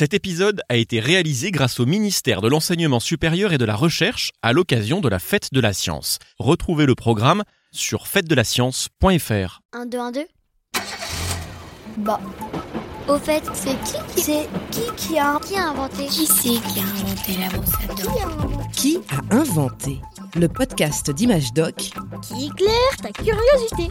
[0.00, 4.30] Cet épisode a été réalisé grâce au ministère de l'Enseignement supérieur et de la Recherche
[4.40, 6.18] à l'occasion de la Fête de la Science.
[6.38, 9.60] Retrouvez le programme sur fête-de-la-science.fr.
[9.74, 10.20] 1, 2, 1, 2.
[11.98, 12.18] Bah.
[13.08, 16.80] Au fait, c'est qui qui c'est qui qui a qui a inventé Qui c'est qui
[16.80, 20.00] a inventé la brosse à dents Qui a inventé Qui a inventé
[20.34, 23.90] le podcast d'Image Doc Qui éclaire ta curiosité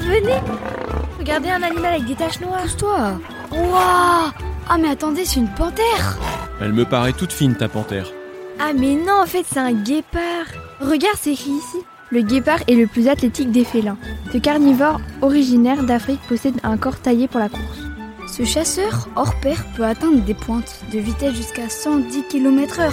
[0.00, 0.40] venez
[1.18, 2.62] Regardez un animal avec des taches noires.
[2.62, 3.20] Pousse-toi
[3.52, 4.30] Waouh
[4.68, 6.18] Ah mais attendez, c'est une panthère
[6.60, 8.06] Elle me paraît toute fine ta panthère.
[8.60, 10.46] Ah mais non, en fait, c'est un guépard.
[10.80, 11.78] Regarde, c'est écrit ici.
[12.10, 13.98] Le guépard est le plus athlétique des félins.
[14.32, 17.82] Ce carnivore originaire d'Afrique possède un corps taillé pour la course.
[18.26, 22.92] Ce chasseur hors pair peut atteindre des pointes de vitesse jusqu'à 110 km/h.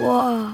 [0.00, 0.46] Waouh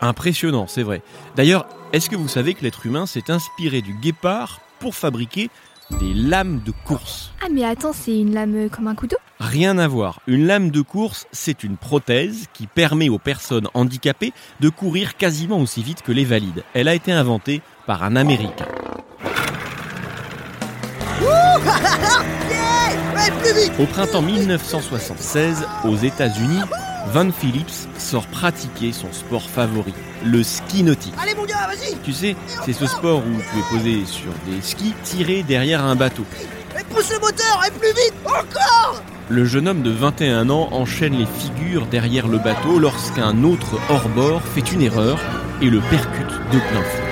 [0.00, 1.02] Impressionnant, c'est vrai.
[1.36, 5.50] D'ailleurs, est-ce que vous savez que l'être humain s'est inspiré du guépard pour fabriquer
[5.98, 7.32] des lames de course?
[7.42, 9.16] Ah mais attends, c'est une lame euh, comme un couteau?
[9.40, 10.20] Rien à voir.
[10.26, 15.58] Une lame de course, c'est une prothèse qui permet aux personnes handicapées de courir quasiment
[15.58, 16.62] aussi vite que les valides.
[16.74, 18.68] Elle a été inventée par un Américain.
[23.78, 26.60] Au printemps 1976, aux États-Unis,
[27.12, 29.92] Van Phillips sort pratiquer son sport favori,
[30.24, 31.12] le ski nautique.
[31.20, 34.62] Allez mon gars, vas-y Tu sais, c'est ce sport où tu es posé sur des
[34.62, 36.24] skis tirés derrière un bateau.
[36.78, 41.18] Et pousse le moteur, et plus vite Encore Le jeune homme de 21 ans enchaîne
[41.18, 45.18] les figures derrière le bateau lorsqu'un autre hors-bord fait une erreur
[45.60, 47.10] et le percute de plein fouet.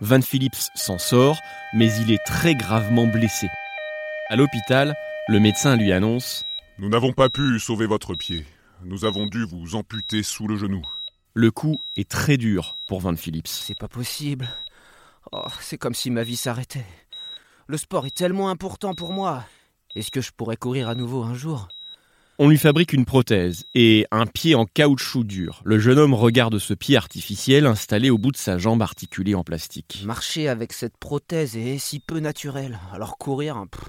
[0.00, 1.36] Van Phillips s'en sort,
[1.74, 3.48] mais il est très gravement blessé.
[4.30, 4.94] À l'hôpital,
[5.28, 6.46] le médecin lui annonce
[6.78, 8.44] Nous n'avons pas pu sauver votre pied.
[8.84, 10.82] Nous avons dû vous amputer sous le genou.
[11.34, 13.46] le coup est très dur pour Van Phillips.
[13.46, 14.48] C'est pas possible.
[15.32, 16.86] Oh, c'est comme si ma vie s'arrêtait.
[17.68, 19.44] Le sport est tellement important pour moi.
[19.94, 21.68] Est-ce que je pourrais courir à nouveau un jour?
[22.38, 25.62] On lui fabrique une prothèse et un pied en caoutchouc dur.
[25.64, 29.44] Le jeune homme regarde ce pied artificiel installé au bout de sa jambe articulée en
[29.44, 30.02] plastique.
[30.04, 32.80] Marcher avec cette prothèse est si peu naturel.
[32.92, 33.88] Alors courir, pff,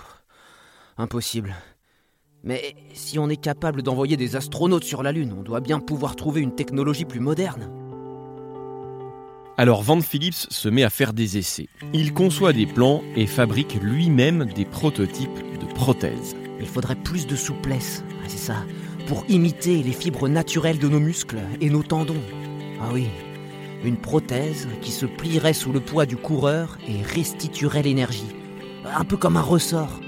[0.98, 1.56] impossible.
[2.46, 6.16] Mais si on est capable d'envoyer des astronautes sur la Lune, on doit bien pouvoir
[6.16, 7.72] trouver une technologie plus moderne.
[9.58, 11.68] Alors Van Phillips se met à faire des essais.
[11.92, 16.36] Il conçoit des plans et fabrique lui-même des prototypes de prothèses.
[16.60, 18.58] Il faudrait plus de souplesse, c'est ça,
[19.08, 22.22] pour imiter les fibres naturelles de nos muscles et nos tendons.
[22.80, 23.08] Ah oui,
[23.84, 28.36] une prothèse qui se plierait sous le poids du coureur et restituerait l'énergie.
[28.86, 30.00] Un peu comme un ressort.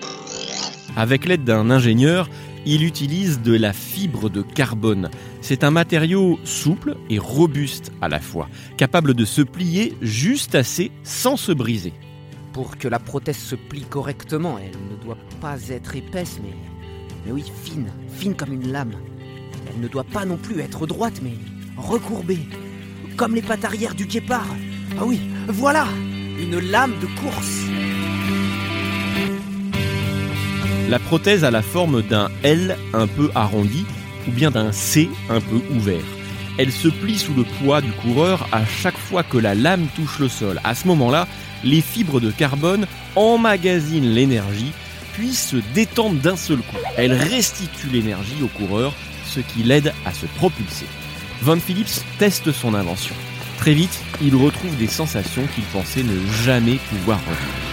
[0.97, 2.27] Avec l'aide d'un ingénieur,
[2.65, 5.11] il utilise de la fibre de carbone.
[5.41, 10.91] C'est un matériau souple et robuste à la fois, capable de se plier juste assez
[11.03, 11.93] sans se briser.
[12.51, 16.55] Pour que la prothèse se plie correctement, elle ne doit pas être épaisse, mais.
[17.31, 18.95] Oui, fine, fine comme une lame.
[19.69, 21.35] Elle ne doit pas non plus être droite, mais
[21.77, 22.39] recourbée.
[23.17, 24.47] Comme les pattes arrière du guépard.
[24.99, 25.85] Ah oui, voilà
[26.39, 27.66] Une lame de course
[30.89, 33.85] La prothèse a la forme d'un L un peu arrondi
[34.25, 36.03] ou bien d'un C un peu ouvert.
[36.57, 40.19] Elle se plie sous le poids du coureur à chaque fois que la lame touche
[40.19, 40.61] le sol.
[40.63, 41.27] À ce moment-là,
[41.65, 42.87] les fibres de carbone
[43.17, 44.71] emmagasinent l'énergie
[45.13, 46.77] puis se détendent d'un seul coup.
[46.95, 48.93] Elles restituent l'énergie au coureur,
[49.25, 50.85] ce qui l'aide à se propulser.
[51.41, 53.15] Van Phillips teste son invention.
[53.57, 57.66] Très vite, il retrouve des sensations qu'il pensait ne jamais pouvoir revivre.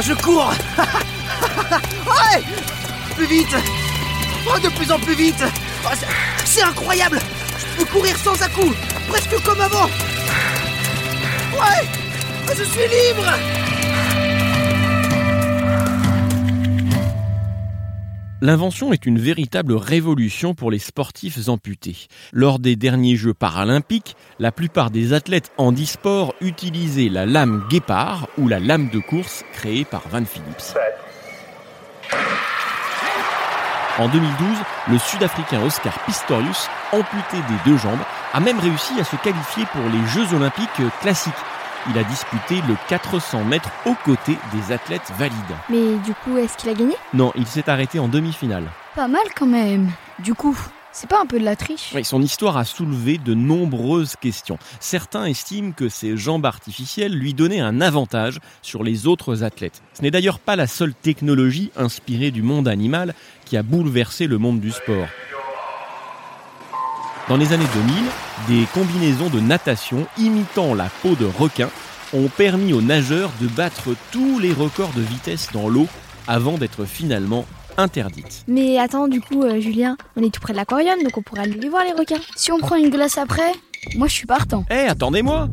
[0.00, 0.52] Je cours.
[2.06, 2.42] Ouais
[3.16, 3.54] Plus vite.
[4.46, 5.42] Oh, de plus en plus vite.
[5.84, 5.88] Oh,
[6.44, 7.20] c'est- incroyable.
[7.58, 8.76] Je peux courir sans à-coups
[9.08, 9.86] Presque comme avant.
[11.52, 11.88] Ouais
[12.56, 13.26] Je suis libre
[18.40, 22.06] L'invention est une véritable révolution pour les sportifs amputés.
[22.32, 28.46] Lors des derniers Jeux paralympiques, la plupart des athlètes handisport utilisaient la lame guépard ou
[28.46, 30.76] la lame de course créée par Van Phillips.
[33.98, 34.30] En 2012,
[34.92, 37.98] le Sud-Africain Oscar Pistorius, amputé des deux jambes,
[38.32, 40.68] a même réussi à se qualifier pour les Jeux olympiques
[41.00, 41.34] classiques.
[41.90, 45.34] Il a disputé le 400 mètres aux côtés des athlètes valides.
[45.70, 46.94] Mais du coup, est-ce qu'il a gagné?
[47.14, 48.64] Non, il s'est arrêté en demi-finale.
[48.94, 49.90] Pas mal quand même.
[50.18, 50.56] Du coup,
[50.90, 51.92] C'est pas un peu de la triche?
[51.94, 54.58] Oui, son histoire a soulevé de nombreuses questions.
[54.80, 59.82] Certains estiment que ces jambes artificielles lui donnaient un avantage sur les autres athlètes.
[59.94, 63.14] Ce n'est d'ailleurs pas la seule technologie inspirée du monde animal
[63.44, 65.06] qui a bouleversé le monde du sport.
[67.28, 67.66] Dans les années
[68.48, 71.68] 2000, des combinaisons de natation imitant la peau de requin
[72.14, 75.86] ont permis aux nageurs de battre tous les records de vitesse dans l'eau
[76.26, 77.44] avant d'être finalement
[77.76, 78.44] interdites.
[78.48, 81.42] Mais attends, du coup, euh, Julien, on est tout près de l'aquarium, donc on pourra
[81.42, 82.20] aller les voir les requins.
[82.34, 83.52] Si on prend une glace après,
[83.94, 84.64] moi je suis partant.
[84.70, 85.48] Eh, attendez-moi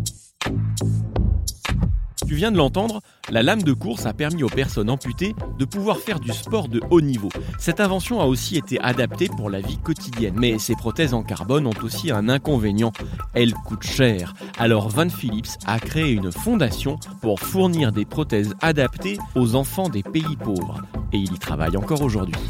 [2.27, 6.00] Tu viens de l'entendre, la lame de course a permis aux personnes amputées de pouvoir
[6.00, 7.30] faire du sport de haut niveau.
[7.60, 11.68] Cette invention a aussi été adaptée pour la vie quotidienne, mais ces prothèses en carbone
[11.68, 12.92] ont aussi un inconvénient,
[13.33, 14.33] elles coûtent cher.
[14.57, 20.04] Alors Van Phillips a créé une fondation pour fournir des prothèses adaptées aux enfants des
[20.04, 20.81] pays pauvres,
[21.13, 22.42] et il y travaille encore aujourd'hui.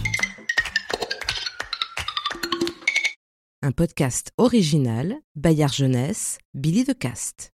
[3.61, 7.54] Un podcast original, Bayard Jeunesse, Billy de Cast.